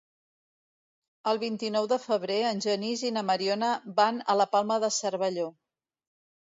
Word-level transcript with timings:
El 1.31 1.41
vint-i-nou 1.43 1.89
de 1.93 1.99
febrer 2.07 2.39
en 2.55 2.65
Genís 2.67 3.05
i 3.11 3.15
na 3.19 3.25
Mariona 3.31 3.71
van 4.03 4.19
a 4.33 4.39
la 4.43 4.51
Palma 4.57 4.83
de 4.87 4.95
Cervelló. 5.01 5.49